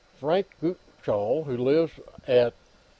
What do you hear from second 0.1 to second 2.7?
"Frank Gutchall, who lives at...